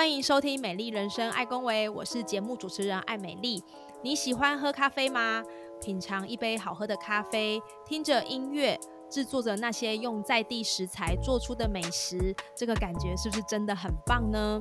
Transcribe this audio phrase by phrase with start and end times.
[0.00, 3.62] 欢迎收听《美丽人生爱公维》，我是节目主持人爱美丽。
[4.02, 5.44] 你喜欢喝咖啡吗？
[5.78, 14.58] 品尝一杯好喝的咖啡，听着音乐，制作着那些用在地食材做出的美食，这个感觉是不是真的很棒呢？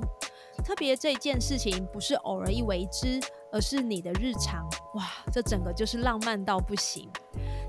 [0.61, 3.17] 特别这件事情不是偶尔一为之，
[3.49, 7.09] 而是你的日常，哇，这整个就是浪漫到不行。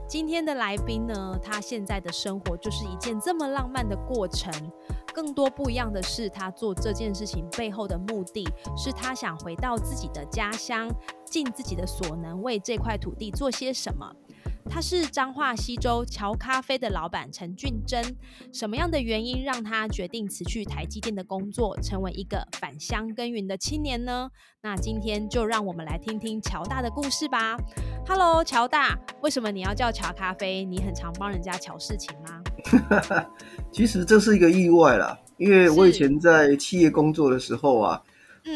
[0.09, 4.53] 今天的来宾呢，他现在的生活就是一件这么浪漫的过程。
[5.13, 10.89] 更多不一样的是，他做这件事情背后的目的是他想回到自己的家乡，
[11.25, 14.13] 尽自己的所能为这块土地做些什么。
[14.69, 18.05] 他是彰化西州桥咖啡的老板陈俊珍。
[18.53, 24.31] 什么样的原因让他决定辞去台积电的工作，成为一个返乡耕耘的青年呢？
[24.63, 27.57] 那今天就让我们来听听乔大的故事吧。
[28.07, 30.65] Hello，乔大，为什么你要叫乔咖啡？
[30.65, 32.43] 你很常帮人家乔事情吗？
[33.73, 38.03] 其实这是一个意外啦，因为我以前在企业工作的时候啊，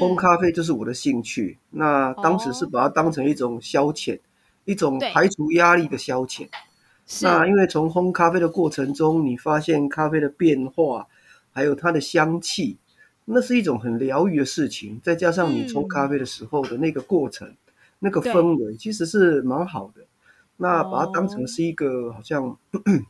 [0.01, 1.59] 烘咖啡就是我的兴趣。
[1.71, 4.21] 那当时是把它当成一种消遣。
[4.67, 6.49] 一种排除压力的消遣。
[7.21, 11.07] 那因为从烘咖啡的过程中，你发现咖啡的变化，
[11.53, 12.79] 还有它的香气，
[13.27, 14.99] 那是一种很疗愈的事情。
[15.05, 17.55] 再加上你冲咖啡的时候的那个过程，
[18.05, 20.03] 那个氛围，其实是蛮好的。
[20.59, 22.57] 那把它当成是一个好像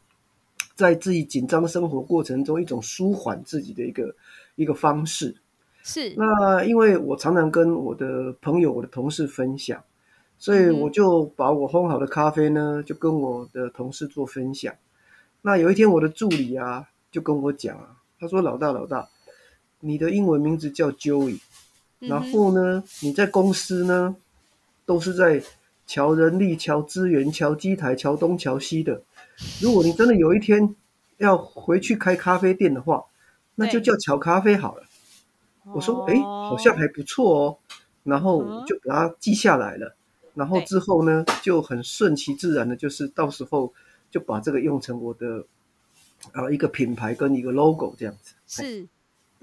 [0.75, 4.15] 在自己紧张生活过程中一种舒缓自己的一个
[4.55, 5.35] 一个方式。
[5.83, 6.15] 是。
[6.17, 9.83] 那因为我常常跟我的朋友、我的同事分享。
[10.37, 14.75] 所以我就把我烘好的咖啡呢，就跟我的同事做分享。
[15.43, 19.09] 那有一天，我的助理啊，就跟我讲啊，他说：“老大，老大，
[19.81, 21.39] 你的英文名字叫 Joey，
[22.01, 24.17] 然后呢，你在公司呢，
[24.87, 25.43] 都是在
[25.87, 29.03] 瞧人力、瞧资源、瞧机台、瞧东、瞧西的。
[29.61, 30.75] 如果你真的有一天
[31.19, 33.05] 要回去开咖啡店的话，
[33.55, 34.85] 那就叫乔咖啡好了。”
[35.75, 37.59] 我说：“哎，好像还不错哦。”
[38.05, 39.97] 然后就把它记下来了。
[40.35, 43.73] 然后之后呢，就很顺其自然的，就是到时候
[44.11, 45.47] 就把这个用成我的
[46.33, 48.35] 啊一个品牌跟一个 logo 这样子。
[48.47, 48.87] 是，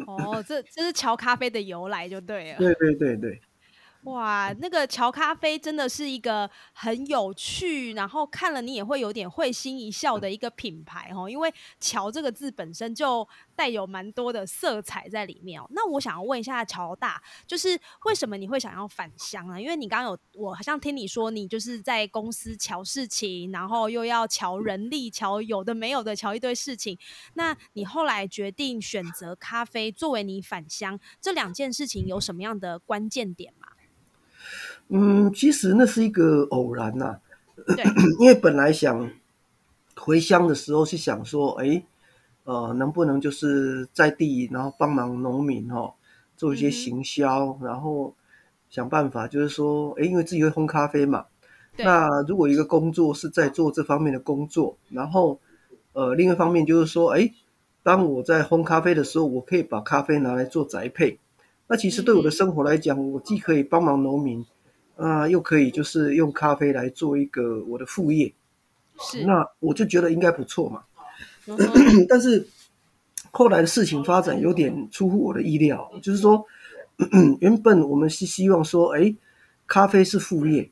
[0.06, 2.58] 哦，这这是乔咖啡的由来就对了。
[2.58, 3.42] 对对对对。
[4.06, 11.30] 哇，那个乔咖啡真的是一个很有趣，然后看了你也会有点会心一笑的一个品牌哦。
[11.30, 15.68] 因为“乔”这个字本身就带有蛮多的色彩在里面哦。
[15.70, 19.62] 那我想要问一下乔大，就是为什么你会想要返乡呢？
[19.62, 26.98] 因为你刚刚有我好像听你说，你就是在公司乔事情，然后又要瞧人力，瞧有的没有的，瞧一堆事情。
[27.36, 33.61] 那你后来决定选择咖啡作为你返乡这两件事情，有什么样的关键点吗？
[34.90, 37.18] 嗯，其实那是一个偶然呐。
[38.20, 39.10] 因为本来想
[39.96, 41.84] 回乡的时候是想说，哎，
[42.44, 45.94] 呃，能不能就是在地，然后帮忙农民哈，
[46.36, 48.16] 做一些行销，然后
[48.70, 51.26] 想办法，就是说，哎，因为自己会烘咖啡嘛。
[51.78, 55.40] 那如果一个工作是在做这方面的工作，然后
[55.94, 57.32] 呃，另一方面就是说，哎，
[57.84, 61.20] 当我在烘咖啡的时候，我可以把咖啡拿来做宅配。
[61.72, 64.46] 那其实对我的生活来讲，我既可以帮忙农民。
[64.98, 68.32] 啊，又可以就是用咖啡来做一个我的副业，
[69.00, 70.84] 是那我就觉得应该不错嘛。
[72.08, 72.46] 但是
[73.32, 76.46] 后来的事情发展有点出乎我的意料，就是说
[77.40, 79.16] 原本我们是希望说，哎，
[79.66, 80.70] 咖啡是副业，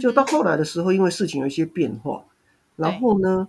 [0.00, 2.22] 就到后来的时候，因为事情有一些变化，
[2.76, 3.48] 然后呢，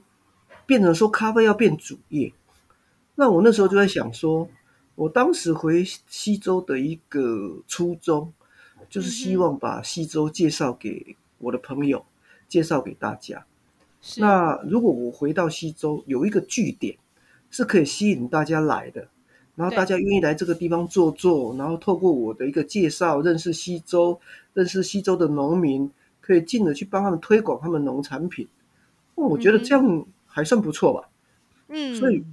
[0.65, 2.33] 变成说咖啡要变主业。
[3.13, 4.49] 那我那时候就在想说，
[4.99, 8.33] 我当时回西周的一个初衷。
[8.89, 12.03] 就是希望把西周介绍给我的朋友，
[12.47, 13.45] 介绍给大家。
[14.17, 16.97] 那如果我回到西周有一个据点，
[17.51, 19.07] 是可以吸引大家来的，
[19.53, 24.19] 然后大家愿意来这个地方坐坐，然后透过我的一个介绍认识西周，
[24.53, 28.47] 认识西周的农民，可以进而去帮他们推广他们农产品。
[29.13, 31.09] 我觉得这样还算不错吧。
[31.67, 32.23] 嗯，所以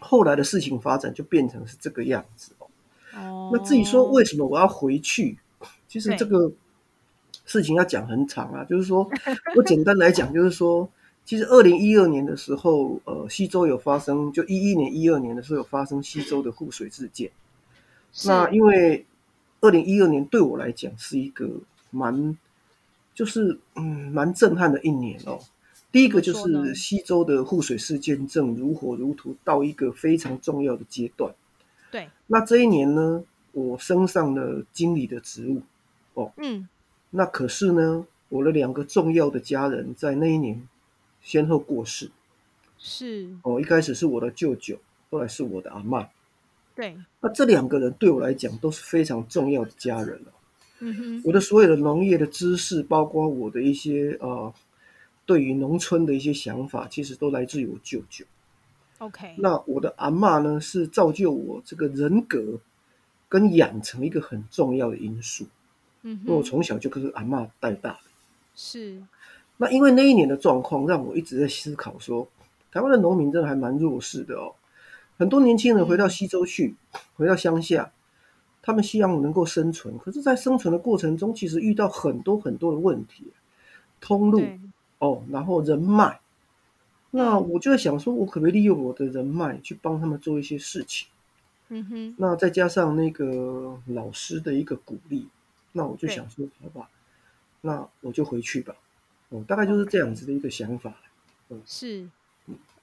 [0.00, 3.50] 后来的事情发展就变成是这个样子哦。
[3.52, 5.38] 那至于说为什么我要回去？
[5.86, 6.50] 其实这个
[7.44, 9.10] 事情要讲很长啊，就是说
[9.56, 10.88] 我简单来讲，就是说，
[11.24, 17.30] 其实二零一二年的时候，呃，西周有发生，就一一年、一二年的时候有发生西周的护水事件。
[18.24, 19.04] 那因为
[19.60, 21.48] 二零一二年对我来讲是一个
[21.90, 22.38] 蛮，
[23.14, 25.40] 就是嗯蛮震撼的一年哦。
[25.92, 31.34] 第一个就是西周的护水事件正如火如荼到一个非常重要的阶段。
[31.90, 35.62] 对，那这一年呢，我升上了经理的职务。
[36.14, 36.68] 哦，嗯，
[37.10, 40.68] 那可是呢，我的两个重要的家人在那一年
[41.20, 42.12] 先后过世。
[42.78, 43.28] 是。
[43.42, 44.78] 哦，一开始是我的舅舅，
[45.10, 46.08] 后来是我的阿妈。
[46.76, 46.96] 对。
[47.20, 50.22] 那这两个人对我来讲都是非常重要的家人
[50.78, 51.22] 嗯哼。
[51.24, 54.54] 我的所有的农业的知识，包括我的一些呃。
[55.30, 58.24] 对于农村的一些想法，其实都来自于我舅舅。
[58.98, 62.58] OK，那我的阿妈呢，是造就我这个人格
[63.28, 65.46] 跟养成一个很重要的因素。
[66.02, 68.00] 嗯，因为我从小就跟阿妈带大的。
[68.56, 69.00] 是。
[69.56, 72.26] 那因为那一年的状况，让我一直在思考说，
[72.72, 74.56] 台湾的农民真的还蛮弱势的哦。
[75.16, 76.74] 很多年轻人回到西周去，
[77.14, 77.92] 回到乡下，
[78.62, 83.28] 他们希望能够生存，可是，在生存的过程中，其实遇到很多很多的问题，
[84.00, 84.42] 通路。
[85.00, 86.20] 哦，然后人脉，
[87.10, 91.08] 那我就在想说，我可不可以利用我的人脉去帮他们做一些事情？
[91.68, 95.28] 嗯哼，那再加上那个老师的一个鼓励，
[95.72, 96.88] 那我就想说，好吧，
[97.60, 98.74] 那我就回去吧。
[99.30, 100.94] 哦，大概就是这样子的一个想法。
[101.48, 102.08] 嗯，是，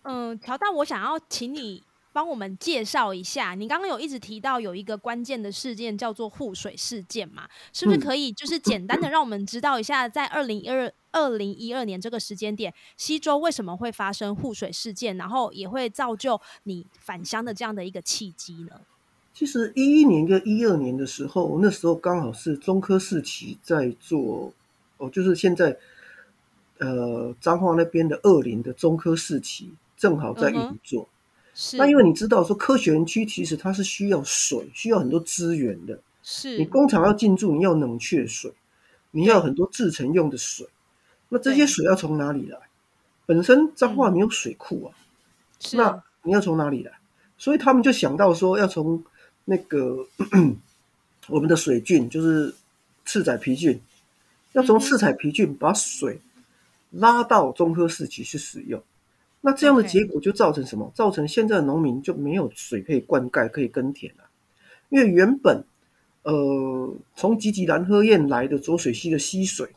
[0.04, 1.84] 嗯，乔大，我想要请你。
[2.18, 7.48] 帮我们介绍一下，你刚刚有一直提到有一个关键的事件叫做护水事件嘛？
[7.72, 18.82] 是不是可以就是简单的让我们知道一下，在二零一二二零一二年这个时间点，西周为什么会发生护水事件，然后也会造就你返乡的这样的一个契机呢？
[19.32, 24.52] 其实一一年跟一二年的时候，那时候刚好是中科四期在做
[24.98, 25.78] 哦，就是现在
[26.80, 30.80] 呃彰化那边的二林的中科四期正好在运
[31.58, 31.78] 作。
[31.78, 36.00] 那因为你知道说科学园区其实它是需要水，需要很多资源的。
[36.22, 38.52] 是你工厂要进驻，你要冷却水，
[39.12, 40.68] 你要很多制成用的水。
[41.30, 42.58] 那这些水要从哪里来？
[43.26, 44.96] 本身彰化没有水库啊，
[45.74, 46.92] 那你要从哪里来？
[47.38, 49.04] 所以他们就想到说要从
[49.46, 50.06] 那个
[51.28, 52.54] 我们的水郡，就是
[53.06, 53.80] 赤仔皮郡，
[54.54, 56.20] 要从赤仔皮郡把水
[56.92, 58.82] 拉到中科市区去使用。
[59.48, 60.92] 那这样的结果就造成什么？
[60.94, 64.26] 造成现在的农民就没有水可以灌溉、可以耕田了。
[64.90, 65.64] 因为原本，
[66.24, 69.70] 呃，从吉吉兰喝堰来的浊水溪的溪水，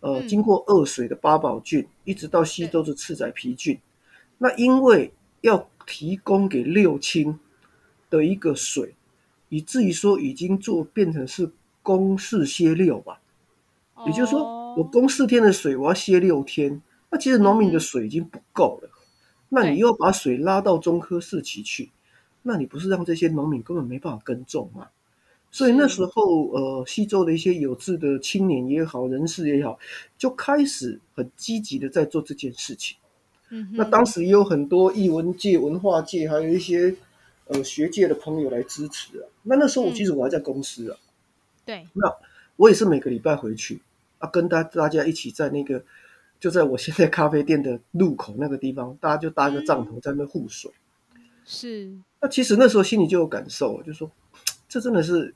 [0.00, 3.78] 呃，经过二水的八宝郡，一直到西周的赤仔皮郡，
[4.38, 7.38] 那因为要提供给六亲
[8.10, 8.96] 的一个水，
[9.50, 13.20] 以至于说已经做变成是供四歇六吧。
[14.04, 16.82] 也就是说，我供四天的水，我要歇六天。
[17.08, 18.90] 那其实农民的水已经不够了，
[19.48, 21.90] 那你又要把水拉到中科四期去，
[22.42, 24.88] 那你不是让这些农民根本没办法耕种吗？
[25.52, 29.78] 所以那时候，呃，西周的一些有志的青年也好，人士也好，
[30.18, 32.96] 就开始很积极的在做这件事情。
[33.50, 36.94] 嗯，那当时也有很多艺文界、文化界，还有一些
[37.46, 39.24] 呃学界的朋友来支持啊。
[39.44, 40.98] 那那时候我其实我还在公司啊，
[41.64, 42.12] 对，那
[42.56, 43.80] 我也是每个礼拜回去
[44.18, 45.84] 啊，跟大大家一起在那个。
[46.38, 50.70] 就在我现在咖啡店的路口那个地方，大家就搭个帐篷在那护水。
[51.44, 51.96] 是。
[52.20, 54.10] 那其实那时候心里就有感受，就说
[54.68, 55.34] 这真的是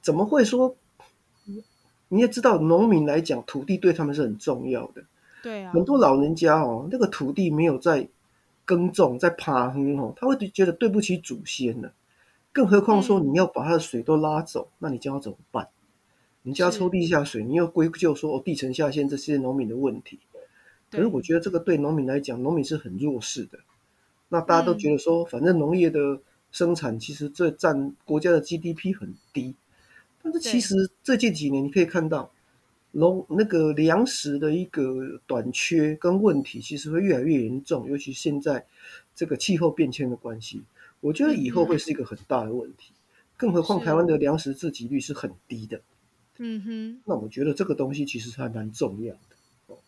[0.00, 0.76] 怎么会说？
[2.08, 5.02] 你也知道，农民来讲，土地对他们是很重要的。
[5.42, 5.72] 对啊。
[5.72, 8.06] 很多老人家哦，那个土地没有在
[8.66, 11.92] 耕种，在爬哼哦，他会觉得对不起祖先了。
[12.52, 15.68] 更何况说你要把他的水都拉走，那你将要怎么办？
[16.42, 20.18] 你家抽地下水，你又归咎说哦地层下陷这些农民的问题，
[20.90, 23.58] 可是我觉得这个对农民来讲，农民是很弱势的。
[24.28, 26.20] 那大家都觉得说，反正农业的
[26.50, 29.54] 生产其实这占国家的 GDP 很低，
[30.22, 32.32] 但是其实最近几年你可以看到，
[32.90, 38.66] 农那个粮食的一个短缺跟问题，其实会越来越严重，尤其现在
[39.14, 40.62] 这个气候变迁的关系，
[41.00, 42.92] 我觉得以后会是一个很大的问题。
[43.36, 45.80] 更何况台湾的粮食自给率是很低的。
[46.44, 49.20] 嗯哼，那我觉得这个东西其实还蛮重要的
[49.68, 49.78] 哦，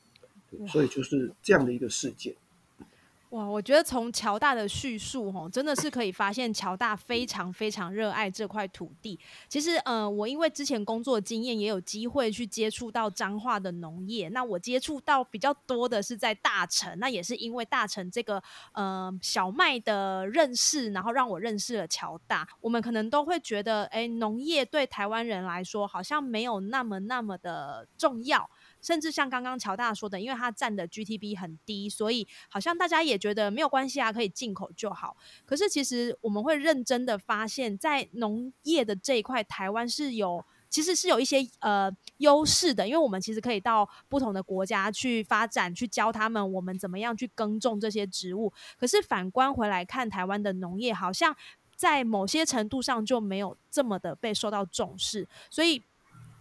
[0.69, 2.33] 所以就是这样的一个事件。
[3.31, 9.19] 哇，我觉得从乔大的叙述，吼，真的是可以发现乔大非常非常热爱这块土地。
[9.49, 14.29] 其实，呃，我因为之前工作经验，也有机会去接触到彰化的农业。
[14.29, 18.41] 那我接触到比较多的是在大城，那也是因为大城这个
[18.73, 22.47] 呃小麦的认识，然后让我认识了乔大。
[22.61, 28.49] 我们可能都会觉得，哎，农业对台湾人来说好像没有那么那么的重要。
[28.85, 35.17] 甚至像刚刚乔大说的，因为它占的 GTB 很低，所以好像大家也觉得没有关系啊，可以进口就好。
[35.45, 40.45] 可是其实我们会认真的发现，在农业的这一块，台湾是有。
[40.71, 48.53] 其实是有一些呃优势的，因为我们其实可以到不同的国家去发展，去教他们我们怎么样去耕种这些植物。
[48.77, 51.37] 可是反观回来看，台湾的农业好像
[51.77, 55.81] 在某些程度上就没有这么的被受到重视，所以。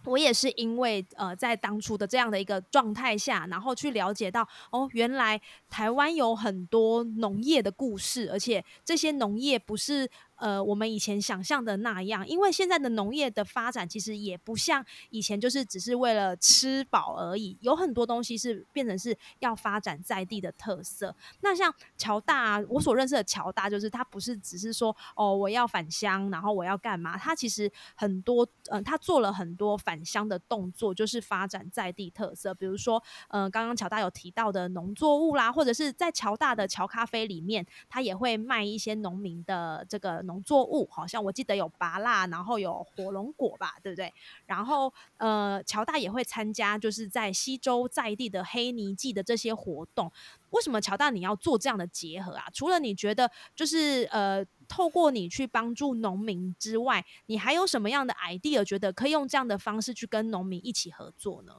[0.04, 10.10] 我也是因为呃，在当初的这样的一个状态下，然后去了解到哦，原来台湾有很多农业的故事，而且这些农业不是。
[10.36, 17.56] 呃，我们以前想象的那样，因为现在的农业的发展其实也不像以前，就是只是为了吃饱而已。
[17.60, 21.14] 有很多东西是变成是要发展在地的特色。
[21.40, 27.16] 那像乔大，我所认识的乔大，就是他不是只是说哦，我要返乡，然后我要干嘛？
[27.16, 32.52] 他其实很多，嗯，他做了很多返乡的动作，就是发展在地特色。
[32.52, 40.23] 比如说，嗯，刚刚乔大有提到的农作物啦，或者是在乔大的乔咖啡里面，他也会卖一些农民的这个。
[40.24, 44.12] 农作物好像我记得有芭辣，然后有火龙果吧，对不对？
[44.46, 50.10] 然后呃，乔大也会参加，就是在西周在地的黑泥季的这些活动。
[50.50, 52.44] 为什么乔大你要做这样的结合啊？
[52.52, 61.54] 除了你觉得就是呃，透过你去帮助农民之外，你还有什么样的 idea 觉得可以用这样的方式去跟农民一起合作呢？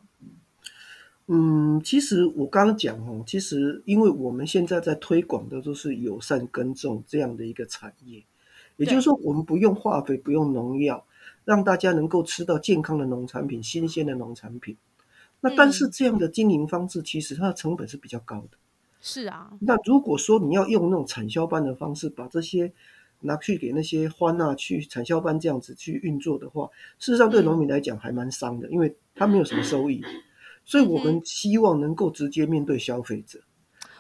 [1.28, 8.24] 嗯，其实我刚刚讲哦，其实因为我们现在在推广的都是友善耕种这样的一个产业。
[8.78, 11.06] 也就是说，我们不用化肥，不用农药，
[11.46, 14.76] 让大家能够吃到健康的农产品、新鲜的农产品。
[15.40, 18.58] 那但是这样的经营方式，其实它的成本是比较高的。
[19.00, 19.52] 是啊。
[19.62, 22.74] 那如果说你要用那种产销班的方式，把这些
[23.22, 30.02] 拿去给那些欢啊去产销班这样子去运作的话，事实上对农民来讲还蛮伤的，因为他没有什么收益。
[30.66, 33.40] 所以我们希望能够直接面对消费者。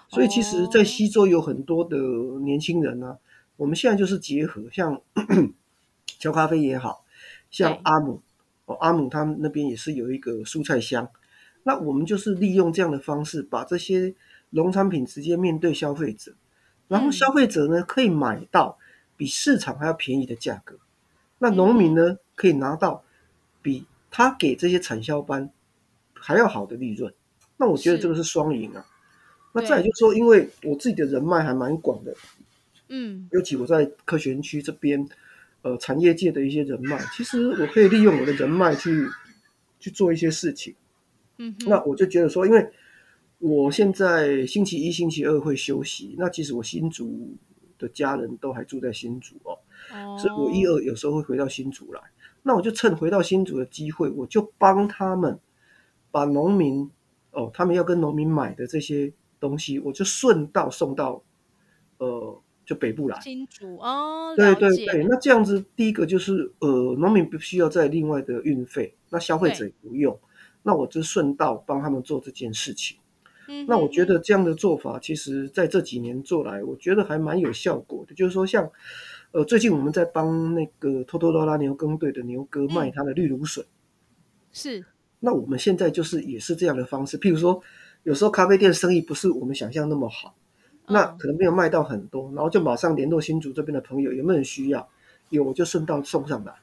[0.09, 1.97] 所以其实，在西周有很多的
[2.43, 3.17] 年轻人呢。
[3.57, 5.01] 我们现在就是结合，像
[6.19, 7.05] 乔咖啡也好，
[7.49, 8.21] 像阿姆
[8.65, 11.09] 哦，阿姆他们那边也是有一个蔬菜箱。
[11.63, 14.13] 那我们就是利用这样的方式，把这些
[14.51, 16.33] 农产品直接面对消费者，
[16.87, 18.77] 然后消费者呢可以买到
[19.17, 20.77] 比市场还要便宜的价格，
[21.39, 23.03] 那农民呢可以拿到
[23.61, 25.49] 比他给这些产销班
[26.13, 27.13] 还要好的利润。
[27.57, 28.85] 那我觉得这个是双赢啊。
[29.53, 32.13] 那再就是说，因为我自己的人脉还蛮广的。
[32.87, 35.07] 嗯，尤其我在科学园区这边，
[35.63, 39.07] 呃，产业界的一些人脉， 其实我可以利用我的人脉去
[39.79, 40.75] 去做一些事情。
[41.37, 42.69] 嗯，那我就觉得说，因为
[43.39, 47.35] 我现在星期一、星期二会休息，那其实我新竹
[47.79, 49.57] 的家人都还住在新竹哦，
[50.19, 51.99] 所以我一二有时候会回到新竹来。
[52.43, 55.39] 那我就趁回到新竹的机会，我就帮他们
[56.11, 56.89] 把农民
[57.31, 61.23] 哦，他们要跟农民买的这些东西，我就顺道送到
[61.97, 62.39] 呃。
[62.65, 70.19] 就北部来，新竹哦，对对对，那这样子，第一个就是呃，农民不需要再另外的运费，那消费者也不用，
[70.63, 72.97] 那我就顺道帮他们做这件事情。
[73.47, 78.15] 嗯，那我觉得这样的做法，其实在这几年做来，我觉得还蛮有效果的。
[78.15, 78.67] 就是说，像
[79.31, 83.63] 呃，最近我们在帮那个托托拉拉牛耕队的牛哥卖他的绿芦笋，
[84.51, 84.83] 是。
[85.19, 87.61] 那我们现在就是也是这样的方式，譬如说，
[88.01, 90.35] 有时候咖啡店生意不是我们想象那么好。
[90.87, 94.87] 那可能没有卖到很多，然后就马上联络新竹这边的朋友，有没有人需要？
[95.29, 96.53] 有，我就顺道送上来。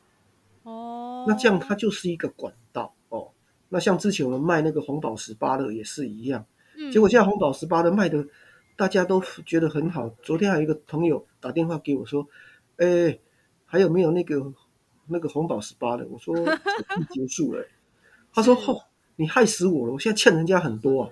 [0.62, 3.30] 哦，那这样它就是一个管道哦。
[3.68, 6.44] 那像之前我们卖那个红宝石芭乐也是一样，
[6.92, 8.24] 结果现在红宝石芭乐卖的
[8.76, 10.08] 大家都觉得很好。
[10.22, 12.28] 昨天还有一个朋友打电话给我说
[12.78, 13.18] ：“哎，
[13.66, 14.52] 还有没有那个
[15.08, 16.34] 那个红宝石芭乐？”我说
[17.10, 17.64] ：“结束了。”
[18.32, 18.82] 他说：“吼，
[19.16, 19.92] 你害死我了！
[19.92, 21.10] 我现在欠人家很多啊。”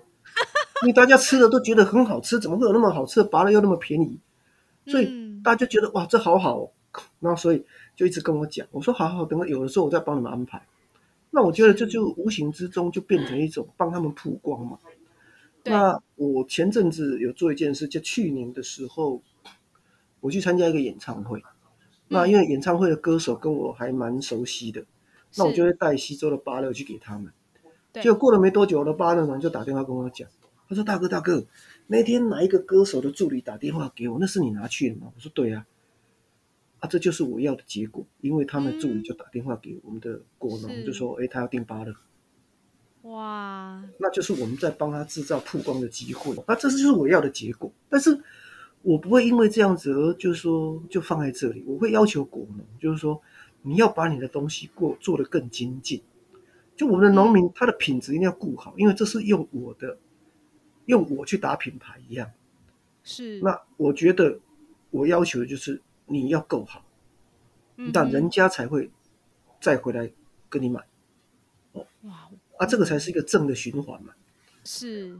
[0.82, 4.18] 因为大家吃的都觉得很好吃，怎么会有那么好吃的拔了又那么便宜？
[4.86, 6.70] 所以大家就觉得哇，这好好，哦
[7.20, 10.66] 那所以就一直跟我讲，我说好好，等我有的时候我再帮你们安排。
[11.30, 14.78] 那我觉得这就无形之中就变成一种帮他们曝光嘛。
[15.62, 19.22] 那我前阵子有做一件事，就去年的时候，
[20.20, 21.42] 我去参加一个演唱会。
[22.08, 24.82] 那因为演唱会的歌手跟我还蛮熟悉的，
[25.36, 27.30] 那我就会带西周的芭乐去给他们。
[27.92, 30.28] 结果过了没多久，我的芭乐呢就打电话跟我讲。
[30.70, 31.44] 他说：“大哥，大哥，
[31.88, 34.18] 那天哪一个歌手的助理打电话给我？
[34.20, 35.66] 那是你拿去的吗？”我说：“对啊，
[36.78, 38.06] 啊，这就是我要的结果。
[38.20, 41.92] 因为他们助理就打电话给我们的果农，就说：‘哎，他要订芭乐。’
[43.02, 46.36] 哇，那就是我们在帮他制造曝光的机会。
[46.46, 47.72] 那这就是我要的结果。
[47.88, 48.16] 但是
[48.82, 51.64] 我不会因为这样子而就是说就放在这里。
[51.66, 53.20] 我会要求果农，就是说
[53.62, 56.00] 你要把你的东西过做得更精进。”
[56.76, 59.98] 就我们的农民，他的品质一定要顾好，因为这是用我的，
[60.86, 62.30] 用我去打品牌一样。
[63.02, 63.40] 是。
[63.40, 64.38] 那我觉得
[64.90, 66.84] 我要求的就是你要够好，
[67.76, 68.90] 那人家才会
[69.60, 70.10] 再回来
[70.48, 70.84] 跟你买。
[71.72, 74.12] 哦，哇，啊，这个才是一个正的循环嘛。
[74.64, 75.18] 是。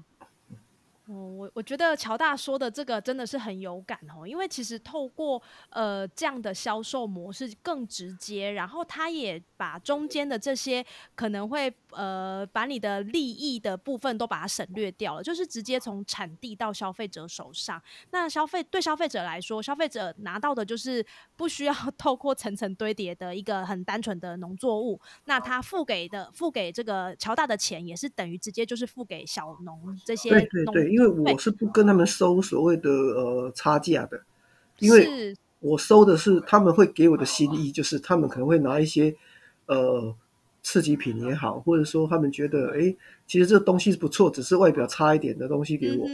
[1.11, 10.85] 哦，我我觉得乔大说的这个真的是很有感哦，因为其实透过呃这样的销售模式更直接，然后他也把中间的这些
[11.17, 17.83] 可能会呃把你的利益的部分都把它省略掉了，就是直接从产地到消费者手上。
[18.13, 30.31] 那消费对消费者来说，消费者拿到的就是不需要 透过层层堆叠的一个很单纯的农作物，那他付给的付给这个乔大的钱也是等于直接就是付给小农这些
[30.65, 31.00] 农。
[31.00, 34.21] 因为我是不跟他们收所谓的呃差价的，
[34.79, 39.15] 因为我收的是他们会给我的心意，就是他们可能会拿一些
[39.67, 40.15] 呃
[40.63, 42.95] 刺激品也好，或者说他们觉得哎，
[43.27, 46.07] 其实这个东西不错，只是外表差一点的东西给我，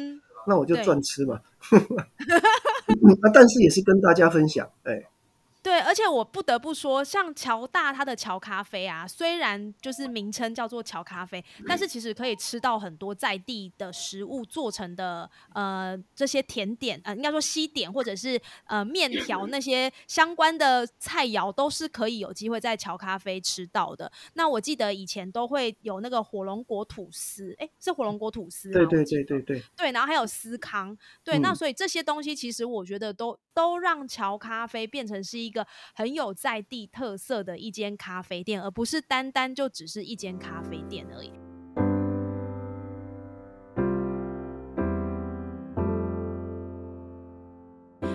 [0.47, 1.41] 那我就赚吃嘛。
[3.23, 5.05] 啊，但是也是跟大家分享，哎。
[5.67, 24.13] 对，而且我不得不说，像乔大它的乔咖啡啊，虽然就是名称叫做乔咖啡，但是其实可以吃到很多在地的食物做成的呃这些甜点，呃应该说西点或者是呃面条那些相关的菜肴都是可以有机会在乔咖啡吃到的。
[24.35, 35.51] 那我记得以前都会有那个火龙果吐司，哎，是火龙果吐司，对对对对对，对，然后还有司康，对，那所以这些东西其实我觉得都都让乔咖啡变成是一
[35.95, 41.31] 很有在地特色的一间咖啡店，而不是单单就只是一间咖啡店而已。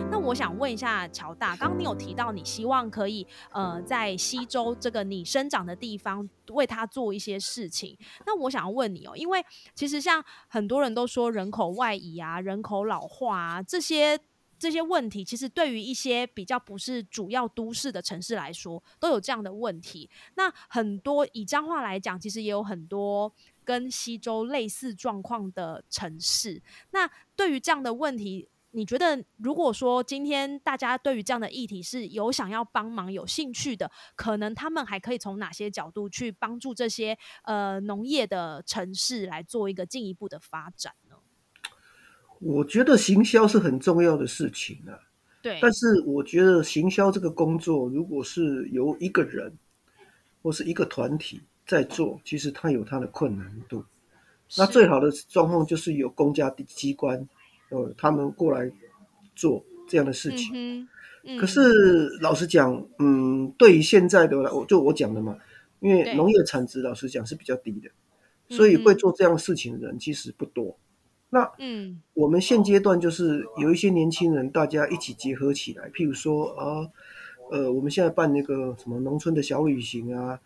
[0.10, 7.98] 那我想问一下乔大，刚刚你有提到你希望可以呃在西周这个你生长的地方为他做一些事情。
[8.26, 9.44] 那我想问你哦，因为
[9.74, 14.20] 其实像很多人都说人口外移啊、人口老化啊这些。
[14.62, 20.08] 这些问题其实对于一些比较不是主要都市的城市来说，都有这样的问题。
[20.36, 23.34] 那很多以彰化来讲，其实也有很多
[23.66, 26.62] 跟西周类似状况的城市。
[26.92, 40.94] 那对于这样的问题，你觉得如果说今天大家对于这样的议题是有想要帮忙、有兴趣的，可能他们还可以从哪些角度去帮助这些呃农业的城市来做一个进一步的发展？
[42.42, 44.98] 我觉得行销是很重要的事情啊，
[45.42, 45.60] 对。
[45.62, 49.54] 但是我觉得行销这个工作，如果是由一个人
[50.42, 53.86] 或是一个团体在做，其实它有它的困难度。
[54.58, 57.30] 那最好的状况就是有公家机关，
[57.70, 58.70] 呃，他们过来
[59.36, 60.88] 做这样的事情。
[61.40, 61.62] 可是
[62.20, 65.38] 老实讲，嗯，对于现在的，我就我讲的嘛，
[65.80, 67.92] 因为农业产值老实讲是比较低的，
[68.56, 70.76] 所以会做这样事情的人其实不多。
[71.34, 76.92] 那嗯，我们现阶段就是有一些年轻人，大家一起结合起来，譬如说啊，
[77.50, 80.38] 呃，我们现在办那个什么农村的小旅行啊，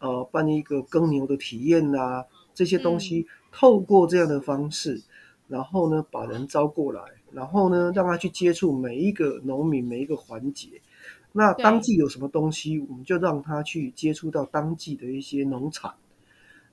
[0.00, 5.00] 呃，办一个耕牛的体验呐，这些东西，透过这样的方式，
[5.46, 7.00] 然后呢，把人招过来，
[7.30, 10.82] 然后呢，让他去接触每一个农民每一个环节。
[11.30, 15.94] 那当季有什么东西，我们就让他去接触到当季的一些农产，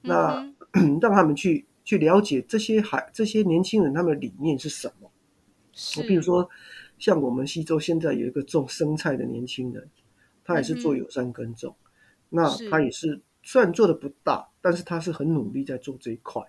[0.02, 0.52] 那
[1.00, 1.68] 让他们去。
[1.90, 5.12] 去了解这些孩这些年轻人他们的理念是什么？
[5.98, 6.48] 我比如说，
[7.00, 9.90] 像我们西周现在有一个种生菜的年轻人，
[10.44, 11.76] 他也是做友善耕种，
[12.30, 16.40] 那他也是虽然做的不大，但是他是很努力在做这一块。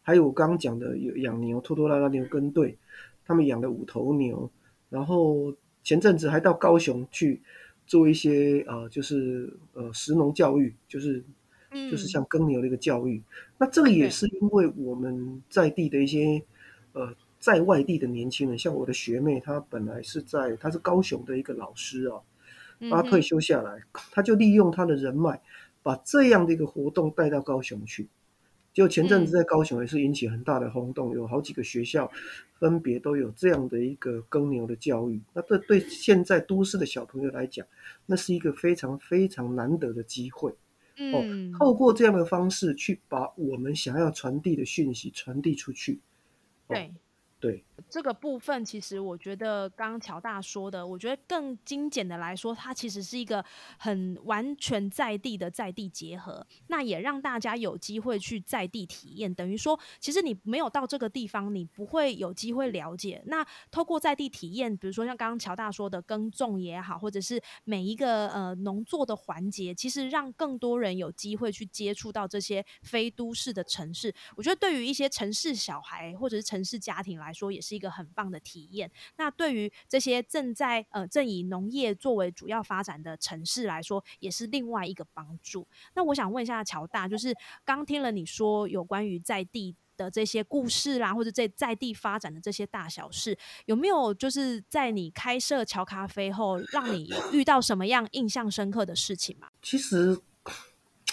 [0.00, 2.78] 还有我刚刚讲的有养牛，拖拖拉拉牛耕队，
[3.26, 4.48] 他们养了五头牛，
[4.90, 5.52] 然后
[5.82, 7.42] 前阵子还到高雄去
[7.84, 11.24] 做一些呃，就是呃食农教育，就是。
[11.90, 13.20] 就是像耕牛的一个教育，
[13.58, 16.40] 那这个也是因为我们在地的一些
[16.92, 22.20] 呃在外地的年轻人，像我的学妹，她本来是在她是高雄的一个老师啊，
[22.90, 23.82] 她退休下来，
[24.12, 25.40] 她就利用她的人脉，
[25.82, 28.08] 把这样的一个活动带到高雄去。
[28.72, 32.10] 就前阵子在高雄也是引起很大的轰动，有好几个学校
[32.58, 35.20] 分别都有这样的一个耕牛的教育。
[35.32, 37.64] 那这对现在都市的小朋友来讲，
[38.06, 40.52] 那是一个非常非常难得的机会。
[40.96, 46.00] 哦，透过这样的方式去把我们想要传递的讯息传递出去。
[46.68, 46.94] 对，
[47.44, 53.44] 对，这个部分其实我觉得刚刚乔大说的，我觉得更精简的来说，它其实是一个
[53.76, 59.34] 很完全在地的在地结合，那也让大家有机会去在地体验。
[59.34, 63.22] 等于说，其实你没有到这个地方，你不会有机会了解。
[63.26, 74.14] 那透过在地体验，比如说像刚刚乔大说的耕种也好，或者是每一个呃农作的环节，其实让更多人有机会去接触到这些非都市的城市。
[74.34, 78.90] 我觉得对于一些城市小孩或者是城市家庭来，说也是一个很棒的体验。
[79.16, 85.66] 那对于这些正在呃正以农业作为主要发展的城市来说，也是另外一个帮助。
[85.94, 99.48] 那我想问一下乔大，就是刚听了你说有关于在地的这些故事啦，或者在在地发展的这些大小事，有没有就是在你开设乔咖啡后，让你遇到什么样印象深刻的事情吗？
[99.62, 100.20] 其实，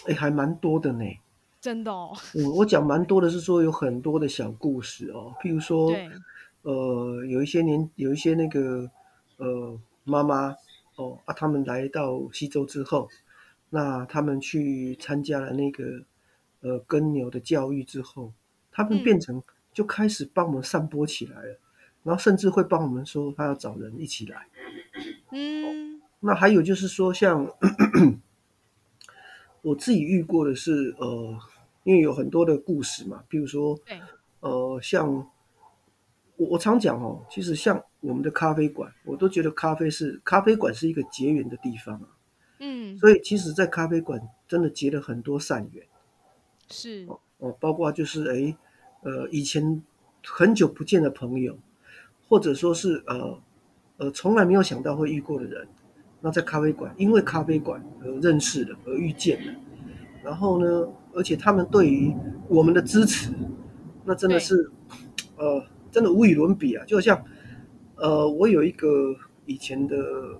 [0.07, 1.05] 哎，还蛮多的呢。
[1.61, 5.93] 真的哦， 嗯，我讲蛮多的，是说有很多的小故事哦，譬如说，
[6.63, 8.89] 呃，有一些年，有一些那个，
[9.37, 10.55] 呃，妈妈
[10.95, 13.07] 哦啊，他们来到西周之后，
[13.69, 16.03] 那他们去参加了那个，
[16.61, 18.33] 呃，耕牛的教育之后，
[18.71, 21.59] 他们变成就开始帮我们散播起来了，
[22.01, 24.47] 然后甚至会帮我们说他要找人一起来，
[25.31, 27.47] 嗯，那还有就是说像。
[29.63, 31.37] 我自己遇过的是，呃，
[31.83, 33.79] 因为有很多的故事嘛，比如说，
[34.39, 35.13] 呃，像
[36.37, 42.07] 我我常讲哦，其实像我们的咖啡馆，我都觉得咖啡是咖啡馆是一个结缘的地方啊，
[42.59, 45.85] 嗯，所以其实，在咖啡馆真的结了很多善缘，
[46.69, 48.57] 是哦，包括就是哎，
[49.03, 49.83] 呃，以前
[50.25, 51.57] 很久不见的朋友，
[52.27, 53.39] 或者说是呃
[53.97, 55.67] 呃从来没有想到会遇过的人。
[56.23, 59.55] 那在咖啡馆，因为咖啡馆而认识的，而遇见的，
[60.23, 62.15] 然后呢，而且他们对于
[62.47, 63.31] 我们的支持，
[64.05, 64.71] 那真的是，
[65.37, 66.85] 呃，真的无与伦比啊！
[66.85, 67.23] 就像，
[67.95, 69.95] 呃，我有一个以前的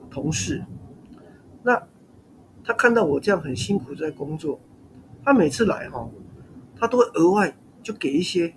[0.10, 0.64] 同事，
[1.64, 1.82] 那
[2.64, 4.60] 他看到我这样很辛苦在工作，
[5.24, 6.10] 他每次来哈，
[6.76, 8.54] 他都会额外就给一些，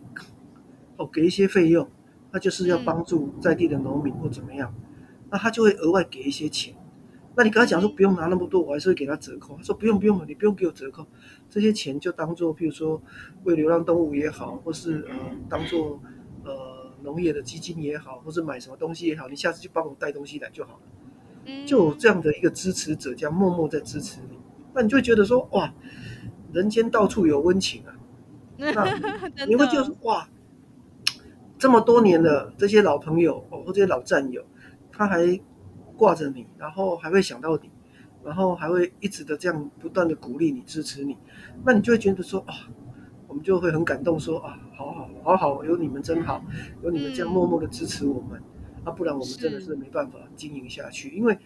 [0.96, 1.88] 哦，给一些费用，
[2.31, 4.74] 那就是要帮助在地的农民或怎么样，
[5.31, 6.74] 那他就会额外给一些钱。
[7.36, 9.56] 那你跟他讲说不用拿那么多，我还是会给他折扣。
[9.56, 11.04] 他说不用不用你不用给我折扣，
[11.50, 13.02] 这些钱就当做，譬如说
[13.42, 15.16] 喂流浪动物也好，或是呃
[15.48, 16.00] 当做
[16.44, 20.80] 呃农业的基金也好，或是买什么东西也好，你下次就帮我带东西来就好了。
[21.46, 24.38] 嗯，就有这样的一个支持者，这样默默在支持你，
[24.72, 25.74] 那你就会觉得说哇，
[26.52, 27.98] 人间到处有温情啊。
[28.56, 30.28] 那你会觉得哇，
[31.58, 34.44] 这么多年了，这些老朋友哦，或这些老战友，
[34.92, 35.40] 他还。
[35.96, 37.70] 挂着你，然后还会想到你，
[38.24, 41.16] 然后还会一直的这样不断的鼓励你、支持你，
[41.64, 42.54] 那你就会觉得说啊，
[43.28, 46.44] 我们就会很感动，说啊，好好好好，有你们真好，
[46.83, 48.40] 有你们这样默默的支持我们，
[48.85, 51.11] 啊，不然我们真的是没办法经营下去。
[51.11, 51.38] 因为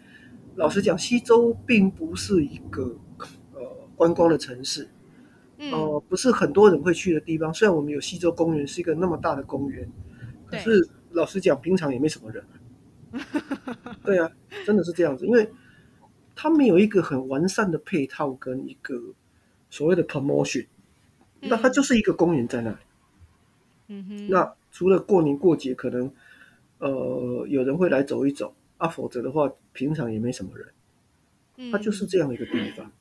[0.57, 2.97] 老实讲，西周并不是一个
[3.55, 3.61] 呃
[3.95, 4.89] 观光的城市，
[5.59, 7.53] 呃，不是很多人会去的地方。
[7.53, 9.89] 虽然我们有西周公园，是一个那么大的公园，
[10.47, 12.43] 可是老实讲，平常也没什么人。
[14.05, 14.31] 对啊，
[14.65, 15.51] 真的是这样子，因为
[16.35, 18.95] 他没有一个很完善的配套跟一个
[19.71, 20.67] 所谓的 promotion，
[21.41, 22.77] 那它就是一个公园在那里。
[23.89, 26.13] 嗯哼，那除了过年过节可能
[26.79, 30.69] 呃有人会来走一走啊，否则的话平常也没什么人。
[31.73, 32.93] 它就是这样的一个地方，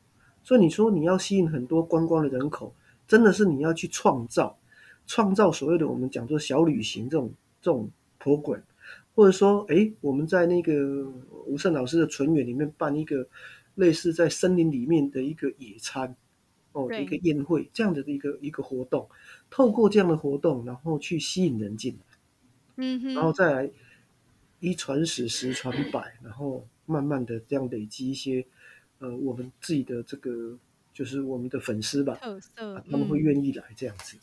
[0.43, 2.73] 所以你说你要吸引很多观光的人口，
[3.07, 4.57] 真的是你要去创造
[5.05, 7.87] 创造所谓的我们讲做小旅行这种这种
[8.19, 8.61] program。
[9.17, 11.11] 或者说，哎，我们在那个
[11.47, 13.27] 吴胜老师的纯园里面办一个
[13.73, 16.15] 类似在森林里面的一个野餐，
[16.71, 19.09] 哦，一个宴会这样子的一个一个活动，
[19.49, 22.17] 透过这样的活动，然后去吸引人进来，
[22.75, 23.71] 嗯哼，然后再来
[24.59, 28.45] 一传十，十传百，然后慢慢的这样累积一些，
[28.99, 30.55] 呃，我们自己的这个
[30.93, 34.15] 就是我们的粉丝吧，特色，他们会愿意来这样子。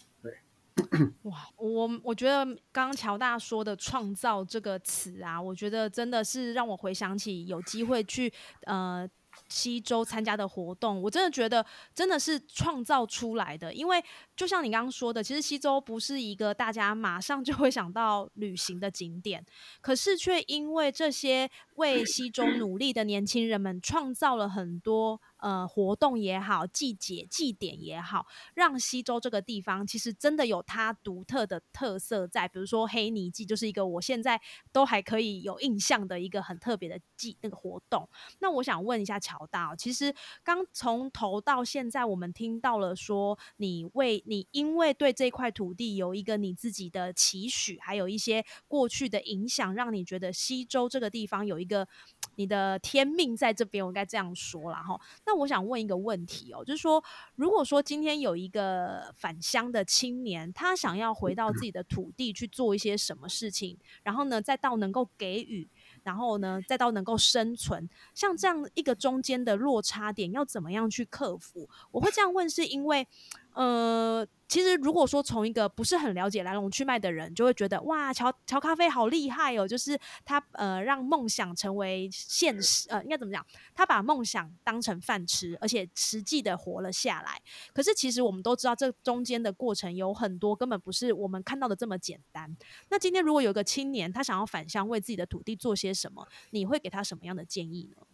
[1.22, 8.32] 哇，我我觉得刚刚乔大说的“创造”这个词啊，我觉得真的是让我回想起有机会去
[8.64, 9.08] 呃
[9.48, 13.72] 西周参加的活动，我真的觉得真的是创造出来的。
[13.72, 14.02] 因为
[14.36, 19.44] 就像你刚刚说的，其实西周不是一个大家马上就会想到旅行的景点，
[19.80, 25.20] 可是却因为这些为西周努力的年轻人们，创造了很多。
[25.44, 32.48] 呃活动也好、季节祭典也好，让西周这个地方其实真的有它独特的特色在。
[32.48, 34.40] 比如说黑泥祭，就是一个我现在
[34.72, 38.08] 都还可以有印象的一个很特别的祭那个活动。
[38.38, 51.88] 那我想问一下乔大，其实刚从头到现在，我们听到了说你为你因为对这块土地有一个你自己的期许，还有一些过去的影响，让你觉得西周这个地方有一个
[52.36, 55.00] 你的天命在这边，我该这样说了哈。
[55.26, 57.02] 那我想问一个问题哦，就是说，
[57.34, 65.68] 如果说今天有一个返乡的青年，他想要回到自己的土地去做一些什么事情，然后呢，再到能够给予。
[66.02, 71.66] 然后呢，再到能够生存，像这样一个中间的落差点，要怎么样去克服？
[71.90, 73.06] 我会这样问，是因为，
[73.54, 74.26] 呃。
[74.54, 79.66] 其实，如果说从一个不是很了解来龙去脉的人，就会觉得哇，乔乔咖啡好厉害哦！
[79.66, 83.44] 就是他呃，让梦想成为现实，呃，应该怎么讲？
[83.74, 87.42] 他把梦想当成饭吃，而且实际的活了下来。
[87.72, 92.56] 可是，其实我们都知道，这中间的过程有很多根本不是我们看到的这么简单。
[92.90, 98.06] 那今天如果有个青年，他想要返乡为自己的土地做些什么，你会给他什么样的建议呢？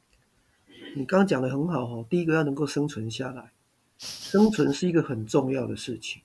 [0.96, 3.52] 你刚刚讲的很好哦，第一个要能够生存下来，
[3.98, 6.22] 生存是一个很重要的事情。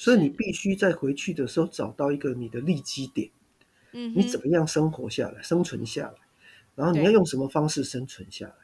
[0.00, 3.28] 所以你必须在回去的时候找到一个你的立基点，
[3.92, 6.14] 嗯，你怎么样生活下来、生存下来，
[6.74, 8.54] 然后你要用什么方式生存下来？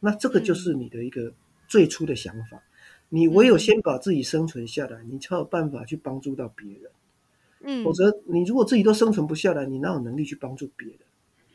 [0.00, 1.32] 那这个就是你的一个
[1.68, 2.60] 最初的想法。
[3.10, 6.90] 你唯有先把自己生存下来，你才有办法去帮助到别人。
[7.60, 10.98] 嗯，否则你如果自己都生存不下来，你哪有能力去帮助别人？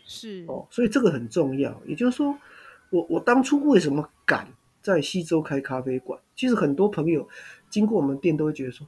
[0.05, 1.81] 是哦，所以这个很重要。
[1.85, 2.39] 也就是说，
[2.91, 4.47] 我我当初为什么敢
[4.81, 6.17] 在西周开咖啡馆？
[6.33, 7.27] 其实很多朋友
[7.69, 8.87] 经过我们店都会觉得说。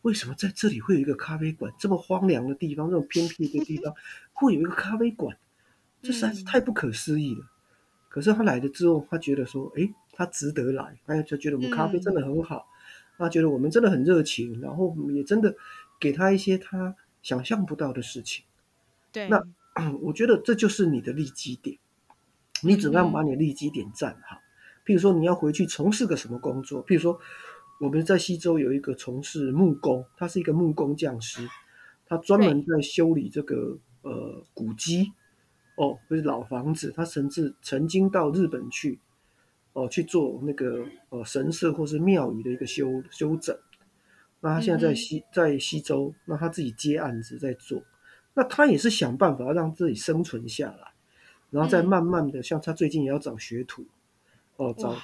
[0.00, 1.72] 啊，为什么在这里会有一个咖啡馆？
[1.78, 3.94] 这么荒凉的地方，这种偏僻的地方，
[4.32, 5.36] 会有一个咖啡馆，
[6.02, 7.44] 这实在是太不可思议了。
[8.08, 12.66] 可是他来了之后，他觉得说，哎，他值得来，他就觉得我们咖啡真的很好，
[13.18, 15.54] 他觉得我们真的很热情，然后也真的
[16.00, 18.44] 给他一些他想象不到的事情。
[19.12, 19.40] 对，那
[20.02, 21.78] 我觉得这就是你的利基点，
[22.62, 24.38] 你怎么样把你的利基点站好？
[24.84, 26.84] 譬如说，你要回去从事个什么工作？
[26.86, 27.20] 譬如说。
[27.80, 31.48] 我们在西周有一个从事木工，他是一个木工匠师，
[32.04, 35.12] 他专门在修理这个呃古迹，
[35.76, 38.98] 哦，不是老房子，他甚至曾经到日本去，
[39.72, 43.58] 哦去做那个呃神社或是庙宇的一个修修整。
[44.40, 47.82] 那他现在在西在西周，那他自己接案子在做，
[48.34, 50.92] 那他也是想办法让自己生存下来，
[51.48, 53.86] 然后再慢慢的，像他最近也要找学徒，
[54.56, 54.94] 哦找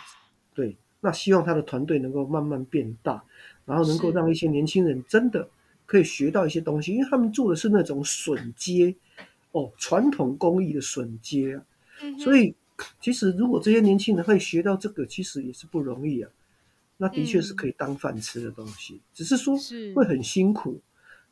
[0.53, 0.77] 对。
[1.01, 3.23] 那希望他的团队能够慢慢变大，
[3.65, 5.49] 然后能够让一些年轻人真的
[5.85, 8.95] 可以学到一些东西，因为他们做的是那种榫接，
[9.53, 11.63] 哦，传统工艺的榫接啊。
[12.19, 12.55] 所以
[13.01, 16.31] 其实如果这些年轻人可以学到这个，其实也是不容易啊。
[16.97, 19.57] 那的确是可以当饭吃的东西，只是说
[19.95, 20.81] 会很辛苦。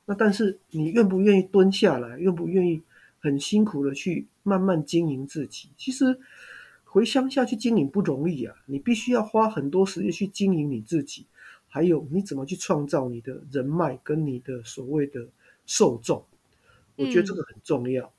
[0.05, 2.83] 那但是你愿不愿意蹲下来，愿不愿意
[3.19, 5.71] 很辛苦的去慢慢经营自己？
[5.77, 6.21] 其实。
[6.95, 11.27] 回乡下去经营不容易啊，你必须要花很多时间去经营你自己，
[11.67, 15.27] 还有你怎么去创造你的人脉跟你的所谓的
[15.67, 16.25] 受众，
[16.95, 18.14] 我觉得这个很重要。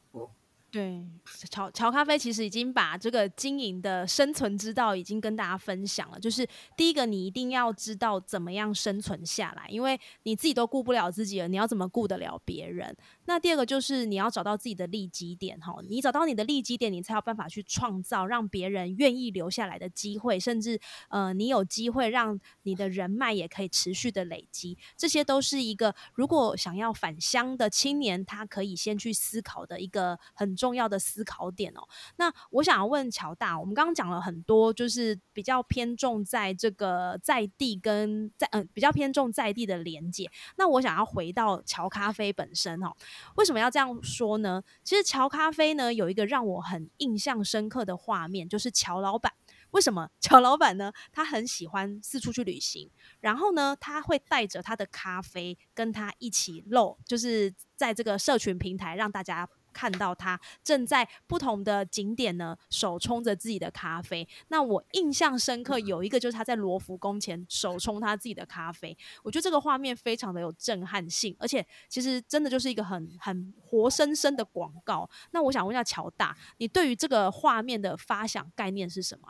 [0.76, 1.02] 对，
[1.50, 6.20] 乔乔咖啡其实已经把这个经营的生存之道已经跟大家分享了。
[6.20, 12.94] 就是第一个，你一定要知道怎么样生存下来，因为你自己都顾不了自己了，你要怎么顾得了别人？
[13.24, 24.78] 那第二个就是你要找到自己的利基点，哈，你找到你的利基点，你才有办法去创造让别人愿意留下来的机会，甚至呃，你有机会让你的人脉也可以持续的累积。
[24.98, 30.65] 这些都是一个如果想要返乡的青年，他可以先去思考的一个很重。
[30.66, 31.88] 重要的思考点哦。
[32.16, 40.28] 那我想要问乔大，我们刚刚讲了很多，就是比较偏重在这个在地跟在嗯比较偏重在地的连接。
[40.58, 42.92] 那我想要回到乔咖啡本身哦，
[43.36, 44.64] 为什么要这样说呢？
[44.84, 49.32] 其实乔咖啡呢有一个让我很印象深刻的画面，就是乔老板。
[49.72, 50.92] 为什么乔老板呢？
[51.12, 59.48] 他很喜欢四处去旅行，然后呢，他会带着他的咖啡跟他一起露，就是在这个社群平台让大家。
[59.76, 64.26] 看到他正在不同的景点呢，手冲着自己的咖啡。
[64.48, 68.98] 那我印象深刻有一个就是他在罗浮宫前手冲他自己的咖啡。
[69.22, 75.10] 我觉得这个画面非常的有震撼性，而且其实真的就是一个很很活生生的广告。
[75.32, 79.28] 那我想问一下乔大，你对于这个画面的发想概念是什么？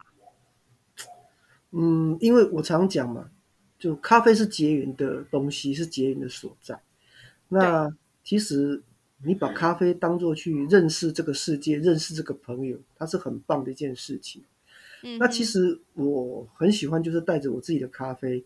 [1.71, 3.31] 嗯，因为我常讲嘛，
[3.79, 6.79] 就咖啡是结缘的东西，是结缘的所在。
[7.47, 7.91] 那
[8.23, 8.83] 其实。
[9.25, 14.43] 你把咖啡当做去认识这个世界、认识这个朋友，它是很棒的一件事情。
[15.19, 18.43] 那其实我很喜欢，就是带着我自己的咖啡，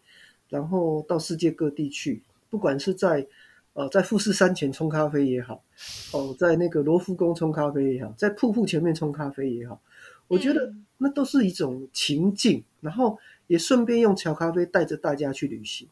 [0.49, 3.25] 然后到世界各地去，不管是在
[3.71, 5.63] 呃在富士山前冲咖啡也好，
[6.11, 9.81] 哦，在那个罗浮宫冲咖啡也好，在瀑布前面冲咖啡也好，
[10.27, 15.87] 我觉得那都是一种情境，然后也顺便用乔咖啡带着大家去旅行。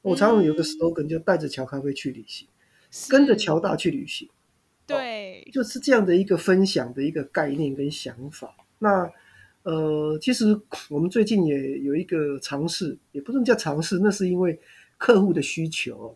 [0.00, 2.46] 我常常有个 slogan 就带着乔咖啡去旅行，
[3.08, 4.28] 跟着乔大去旅行。
[4.86, 8.54] 对，就是这样的一个分享的一个概念跟想法。
[8.78, 9.10] 那
[9.62, 14.60] 呃，其实我们最近也有一个尝试，也不能叫尝试，那是因为
[14.98, 16.14] 客户的需求。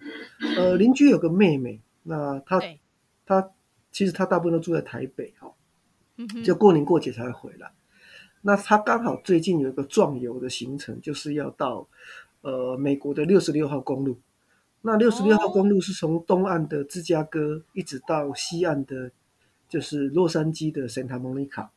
[0.58, 2.60] 呃， 邻居有个妹妹，那她
[3.24, 3.50] 她
[3.90, 5.50] 其实她大部分都住在台北哈，
[6.44, 7.72] 就过年过节才会回来。
[8.42, 11.88] 那她刚好最近有一个壮游的行程，就是要到
[12.42, 14.18] 呃美国的六十六号公路。
[14.80, 19.10] 那六十六号公路是从东岸的芝加哥一直到西岸的，
[19.68, 21.72] 就是洛杉矶的圣塔莫尼卡，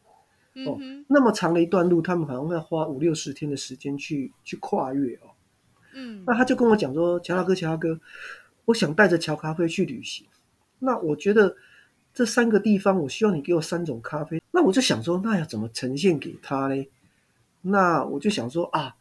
[0.68, 5.34] 哦，那么长的一段路，他们好像要花五六十天的时间去去跨越哦。
[5.94, 8.00] 嗯，那他就跟我讲说：“乔大哥，乔大哥，
[8.66, 10.28] 我想带着乔咖啡去旅行。
[10.78, 11.56] 那我觉得
[12.14, 14.42] 这三个地方，我希望你给我三种咖啡。
[14.52, 16.86] 那我就想说，那要怎么呈现给他呢？
[17.64, 18.96] 那我就想说啊，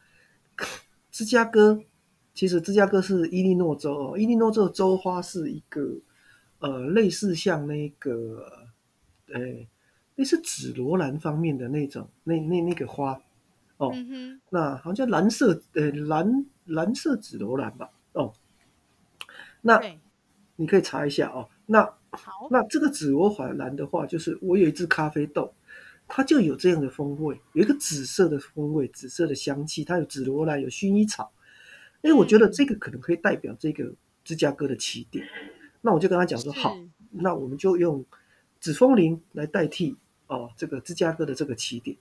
[1.13, 1.83] 芝加哥。”
[2.33, 5.97] 其实芝加哥是伊利诺州哦，伊利诺州的州花是一个
[6.61, 8.47] 呃类似像那个
[9.33, 9.41] 呃
[10.15, 13.21] 类似紫罗兰方面的那种那那那个花
[13.77, 13.93] 哦，
[14.51, 18.33] 那好像蓝色呃蓝蓝色紫罗兰吧哦，
[19.61, 19.81] 那
[20.57, 21.95] 你可以查一下哦，那，
[22.51, 25.53] 那这个紫罗兰的话，就是我有一只咖啡豆，
[26.07, 31.33] 它就有这样的风味，有一个紫色的风味，紫色的香气，它有紫罗兰，有薰衣草。
[32.03, 33.93] 因为我觉得这个可能可以代表这个
[34.25, 35.27] 芝加哥的起点，
[35.83, 36.77] 那我就跟他讲说好，
[37.11, 38.05] 那我们就用
[38.59, 41.97] 紫枫林来代替哦，这个芝加哥的这个起点。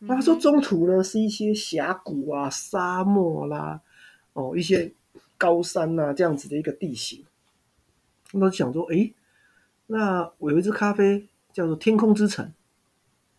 [0.00, 3.80] 那他说中途呢是一些峡谷啊、沙漠啦，
[4.32, 4.92] 哦，一些
[5.36, 7.24] 高山呐这样子的一个地形。
[8.32, 9.12] 那我就想说，哎，
[9.86, 12.52] 那我有一支咖啡叫做天空之城，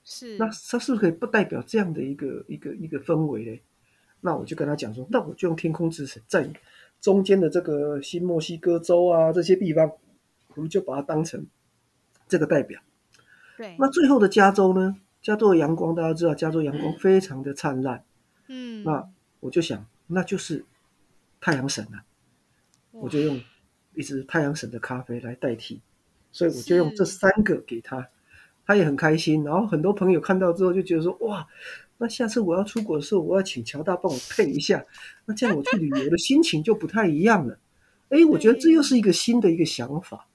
[0.03, 3.62] 是，那它是不是可以不代表这样的一个一个一个氛围嘞？
[4.25, 6.49] 那我就跟他讲说，那我就用天空之城在
[7.01, 9.91] 中间的这个新墨西哥州啊这些地方，
[10.55, 11.45] 我们就把它当成
[12.29, 12.81] 这个代表。
[13.57, 13.75] 对。
[13.77, 14.95] 那最后的加州呢？
[15.21, 18.05] 加州的阳光大家知道，加州阳光非常的灿烂。
[18.47, 18.83] 嗯。
[18.86, 19.09] 那
[19.41, 20.63] 我就想，那就是
[21.41, 22.03] 太阳神了。
[22.91, 23.41] 我就用
[23.93, 25.81] 一支太阳神的咖啡来代替，
[26.31, 28.07] 所以我就用这三个给他，
[28.65, 29.43] 他也很开心。
[29.43, 31.47] 然后很多朋友看到之后就觉得说，哇。
[31.99, 34.84] 那下次我要出国的时候，我要请乔大帮我配一下，
[35.26, 37.58] 那这样我去旅游的心情就不太一样了。
[38.10, 40.28] 哎， 我觉得这又是一个新的一个想法，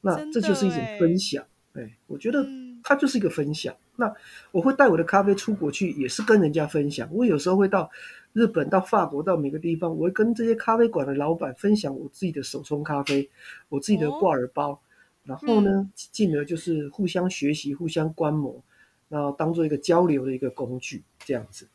[0.00, 1.44] 那这就是一种分享。
[1.74, 2.44] 哎，我觉得
[2.82, 3.76] 它就是一个分享。
[3.96, 4.12] 那
[4.50, 7.08] 我会带我的咖啡出国去，也是跟人家分享。
[7.12, 7.88] 我有时候会到
[8.32, 13.30] 日本、到法国、到每个地方，我会跟这些咖啡馆的老板分享我自己的手冲咖啡，
[13.68, 14.80] 我自己的挂耳包，
[15.24, 18.62] 然后呢，进而就是互相学习、互相观摩。
[19.08, 21.68] 然后当做一个交流的一个工具，这样子。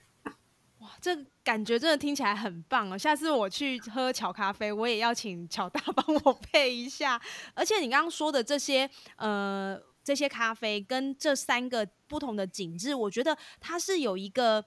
[0.79, 2.97] 哇，这感觉真的听起来很棒哦！
[2.97, 7.21] 下次我去喝巧咖啡，我也要请巧大 帮我配一下。
[7.53, 14.65] 而且你刚刚说的这些，呃，这些咖啡跟这三个不同的景致，我觉得它是有一个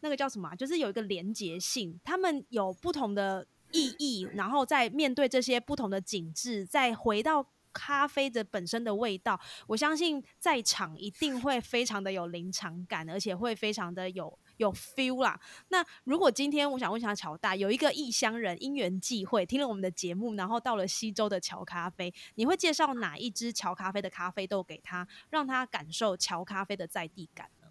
[0.00, 7.48] 那个叫什么，就是有一个连结性，他们有不同的意义，然后再面对这些不同的景致，再回到。
[7.72, 15.40] 咖啡的本身的味道，我相信在场一定会非常的有临场感，而且会非常的有有 feel 啦。
[15.68, 27.68] 那如果今天我想问一下乔大，有一个异乡人因缘际会听了我们的节目，然后到了西周的乔咖啡，你会介绍哪一支乔咖啡的咖啡豆给他，让他感受乔咖啡的在地感呢？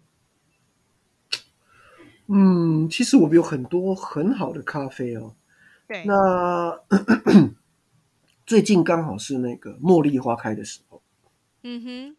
[2.28, 5.34] 嗯，其实我们有很多很好的咖啡哦。
[5.86, 6.82] 对，那。
[8.52, 11.00] 最近刚好是那个茉莉花开的时候，
[11.62, 12.16] 嗯哼，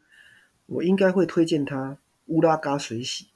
[0.66, 3.28] 我应该会推荐它乌拉嘎水洗。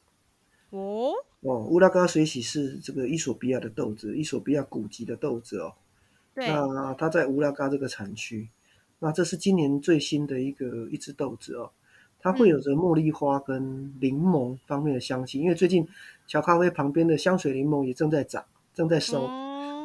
[0.72, 1.12] 哦？
[1.42, 5.76] 哦，乌拉嘎水洗是这个伊索比亚的豆子，伊索比亚古籍的豆子哦。
[6.34, 8.50] 对，那它在乌拉嘎这个产区，
[8.98, 11.70] 那这是今年最新的一个一只豆子哦，
[12.20, 15.88] 它会有着茉莉花跟柠檬方面的香气，因为最近
[16.26, 19.28] 小咖啡旁边的香水柠檬也正在长，正在收，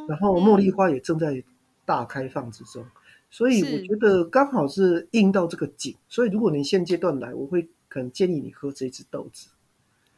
[0.09, 1.45] 然后茉莉花也正在。
[1.85, 2.87] 大开放之中，
[3.33, 9.49] 所以我觉得刚好是应到这个景，所以如果你现阶段来，我会可能建议你喝这支豆子。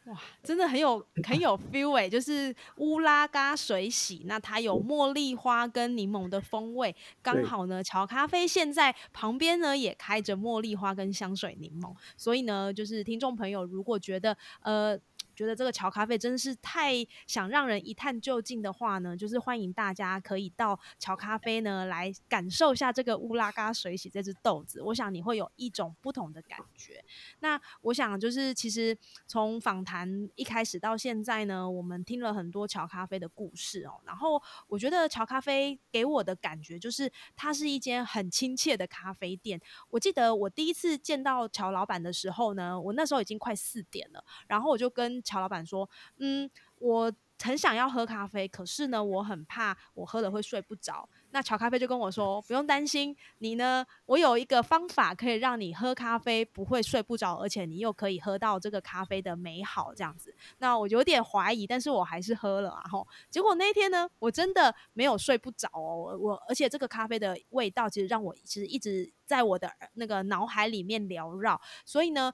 [0.07, 14.99] 哇，真的很有很有 feel 哎，就是乌拉嘎水洗，那它有茉莉花跟柠檬的风味，刚好呢，乔咖啡现在旁边呢也开着茉莉花跟香水柠檬，所以呢，就是听众朋友如果觉得呃。
[15.35, 16.95] 觉得这个桥咖啡真的是太
[17.27, 24.81] 想让人一探究竟的话呢，就是欢迎大家可以到桥咖啡呢来感受一下这个乌拉嘎水洗这只豆子。
[24.83, 27.05] 我想你会有一种不同的感觉。
[27.41, 28.97] 那我想就是其实
[29.27, 34.01] 从访谈一开始到现在呢，我们听了很多桥咖啡的故事哦。
[34.05, 39.61] 然后我觉得桥咖啡给我的感觉就是它是一间很亲切的咖啡店。
[39.91, 46.49] 我记得我第一次见到乔老板的时候呢，我那时候已经快四点了，然后我就跟乔老板说：“嗯，
[46.79, 47.13] 我
[47.43, 62.83] 很想要喝咖啡，可是呢，我很怕我喝了会睡不着。”那乔咖啡就跟我说：“不用担心，你呢，我有一个方法可以让你喝咖啡不会睡不着，而且你又可以喝到这个咖啡的美好。”这样子，那我有点怀疑，但是我还是喝了啊。
[62.89, 66.17] 后结果那天呢，我真的没有睡不着哦。
[66.17, 72.33] 我而且这个咖啡的味道其实让我其实一直在我的那个脑海里面缭绕，所以呢。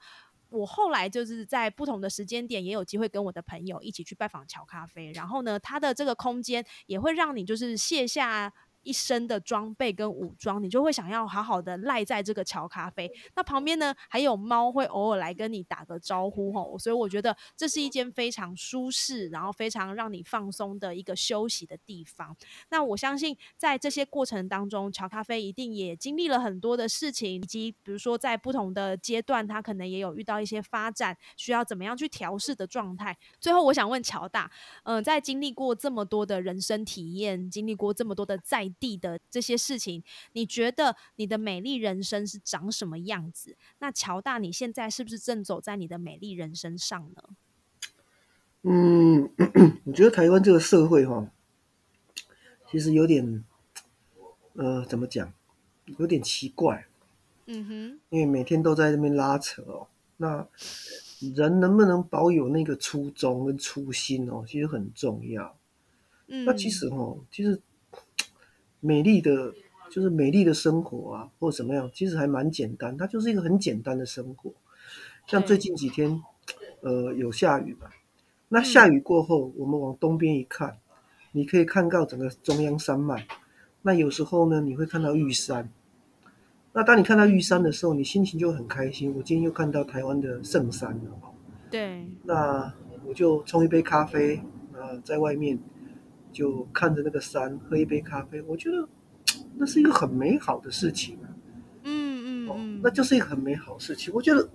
[0.50, 8.52] 我后来就是在不同的时间点，也有机会跟我的朋友一起去拜访乔咖啡，然后呢，它的这个空间也会让你就是卸下。
[8.82, 13.10] 一身的装备跟武装，你就会想要好好的赖在这个桥咖啡。
[13.34, 22.36] 那旁边呢，还有猫会偶尔来跟你打个招呼吼，所以我觉得这是一间非常舒适，然后非常让你放松的一个休息的地方。
[22.70, 33.16] 那我相信在这些过程当中，桥咖啡一定也经历了很多的事情，以及比如说在不同的阶段，它可能也有遇到一些发展，需要怎么样去调试的状态。
[33.40, 34.50] 最后，我想问乔大，
[34.84, 40.02] 嗯，在经历过这么多的人生体验，经历过这么多的在地的这些事情，
[40.32, 43.56] 你觉得你的美丽人生是长什么样子？
[43.78, 47.22] 那乔大，你现在是不是正走在你的美丽人生上呢？
[48.62, 49.30] 嗯，
[49.86, 51.30] 我觉得台湾这个社会哈，
[52.70, 53.44] 其实有点，
[54.54, 55.32] 呃，怎么讲，
[55.98, 56.86] 有点奇怪。
[57.46, 60.46] 嗯哼，因为每天都在那边拉扯哦，那
[61.34, 65.56] 人能不能保有那个初衷跟初心哦，其实很重要。
[66.28, 67.60] 嗯，那其实哦，其实。
[68.80, 69.54] 美丽的，
[69.90, 72.96] 就是美丽的生活啊，或者怎么样，其实还蛮简单。
[72.96, 74.52] 它就是一个很简单的生活。
[75.26, 76.22] 像最近几天，
[76.80, 77.88] 呃，有下雨嘛？
[78.48, 80.78] 那下雨过后，我们往东边一看，
[81.32, 83.26] 你可以看到整个中央山脉。
[83.82, 85.70] 那有时候呢，你会看到玉山。
[86.72, 89.14] 那当你看到玉山的时候，你心情就很开心。
[89.16, 91.20] 我今天又看到台湾的圣山了。
[91.70, 92.06] 对。
[92.24, 92.72] 那
[93.06, 94.40] 我就冲一杯咖啡
[94.72, 95.58] 呃，在外面。
[96.32, 98.88] 就看着那个山，喝一杯咖啡，我觉得
[99.56, 101.26] 那是一个很美好的事情啊。
[101.84, 104.12] 嗯嗯哦，那就是一个很美好的事情。
[104.14, 104.48] 我觉得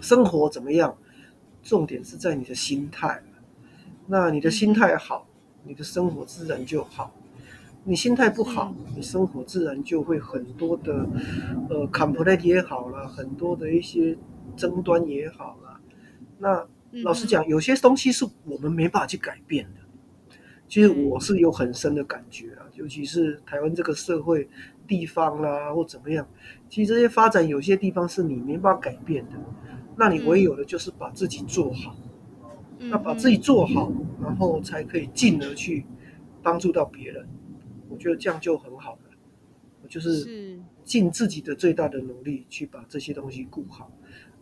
[0.00, 0.96] 生活怎么样，
[1.62, 3.22] 重点是在你的心态。
[4.06, 5.26] 那你的心态好，
[5.64, 7.14] 你的生活自然就好。
[7.84, 11.06] 你心态不好，你生活自然就会很多的
[11.70, 14.16] 呃 complaint 也好了，很多的一些
[14.56, 15.80] 争端也好了。
[16.38, 16.66] 那
[17.02, 19.80] 老实讲，有些东西是我们没办法去改变的。
[20.68, 24.46] 其实我是有很深的感觉啊，尤其是台湾这个社会
[24.86, 26.28] 地方啦，或怎么样，
[26.68, 29.32] 其实这些发展有些地方是你没办法改变的，
[29.96, 31.96] 那你唯有的就是把自己做好，
[32.78, 33.90] 那把自己做好，
[34.22, 35.86] 然后才可以进而去
[36.42, 37.26] 帮助到别人。
[37.88, 43.90] 我觉得这样就很好了，就是尽自己的最大的努力去把这些东西顾好，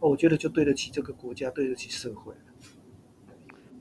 [0.01, 2.35] 我觉得就对得起这个国家，对得起社会。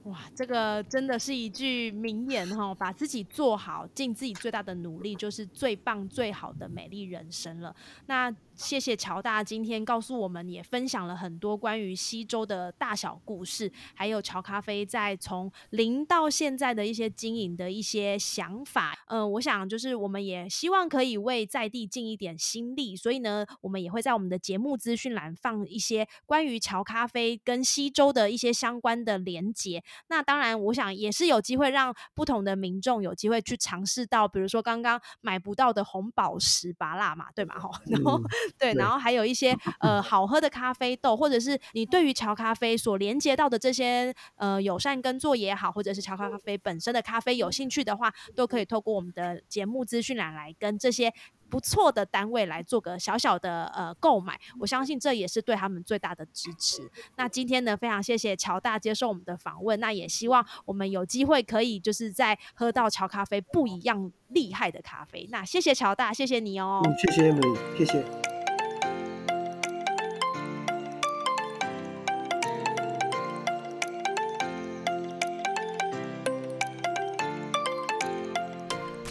[0.05, 2.73] 哇，这个真的是一句名言哈！
[2.73, 7.75] 把自己做好，尽自己最大的努力，就是最棒、最好的美丽人生了。
[8.07, 8.33] 那。
[8.55, 18.97] 谢谢乔大今天告诉我们，也分享了很多关于西周的大小故事，还有乔咖啡在从零到现在的一些经营的一些想法。
[19.07, 29.83] 嗯，我想就是我们也希望可以为在地尽一点心力，所以呢，我们也会在我们的节目资讯栏放一些关于乔咖啡跟西周的一些相关的连接。
[30.07, 37.59] 那当然，我想也是有机会让不同的民众有机会去尝试到，比如说刚刚买不到的红宝石拔蜡嘛，对嘛？
[37.59, 38.21] 哈，然后。
[38.57, 51.13] 对，然后还有一些呃好喝的咖啡豆，或者是你对于乔咖啡所连接到的这些呃友善耕作也好，或者是乔咖啡本身的咖啡有兴趣的话，都可以透过我们的节目资讯栏来跟这些
[51.49, 54.39] 不错的单位来做个小小的呃购买。
[54.59, 56.89] 我相信这也是对他们最大的支持。
[57.17, 65.27] 那今天呢，非常谢谢乔大接受我们的访问，那也希望我们有机会可以就是在喝到乔咖啡不一样厉害的咖啡。
[65.31, 66.81] 那谢谢乔大，谢谢你哦。
[67.01, 67.31] 谢谢，
[67.77, 68.44] 谢谢。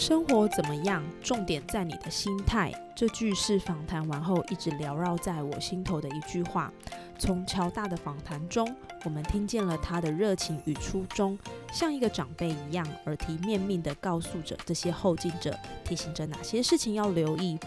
[0.07, 1.03] 生活怎么样？
[1.23, 2.71] 重点在你的心态。
[2.95, 6.71] 这句是访谈完后一直缭绕在我心头的一句话。
[7.19, 8.71] 从乔大的访谈中，
[9.05, 11.39] 我们听见了他的热情与初衷，
[11.73, 17.59] 像一个长辈一样耳提面命地告诉着这些后进者，提醒着哪些事情要留意。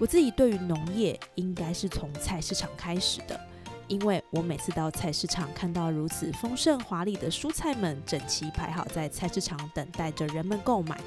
[0.00, 3.40] 我自己对于农业，应该是从菜市场开始的，
[3.86, 11.00] 因为我每次到菜市场，看到如此丰盛华丽的蔬菜们整齐排好在菜市场，等待着人们购买。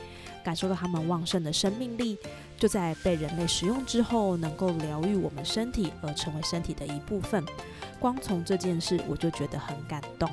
[0.43, 2.17] 感受到它们旺盛的生命力，
[2.57, 7.43] 就在被人类食用之后，能够疗愈我们身体，而成为身体的一部分。
[7.99, 10.29] 光从这件事，我就觉得很感动，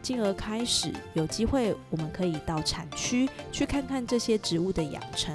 [0.00, 5.34] 进而开始有机会，我们可以到产区去看看这些植物的养成。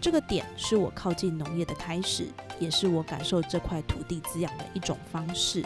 [0.00, 2.26] 这个点是我靠近农业的开始，
[2.58, 5.64] 也是我感受这块土地滋养的一种方式。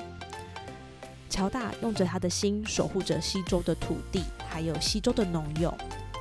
[1.29, 5.73] 乔大用着他的心守护着西周的土地，还有西周的农友。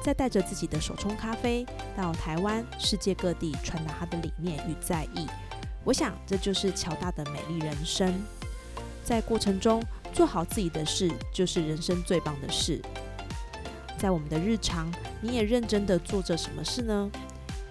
[0.04, 5.28] 再带着自己的手冲咖啡到台湾、世界各地传达他的理念与在意。
[5.84, 8.14] 我想，这就是乔大的美丽人生。
[9.04, 9.84] 在过程中
[10.14, 12.82] 做好自己的事，就是人生最棒的事。
[13.98, 14.90] 在我们的日常，
[15.22, 17.10] 你也认真的做着什么事呢？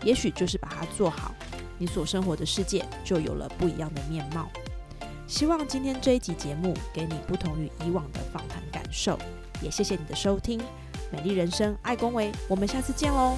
[0.03, 1.35] 也许就是把它做好，
[1.79, 4.49] 你所生活的世界就有了不一样的面貌。
[5.27, 9.19] 希望今天这一集节目给你不同于以往的访谈感受，
[9.63, 10.61] 也谢谢你的收听。
[11.11, 13.37] 美丽人生，爱恭维，我们下次见喽。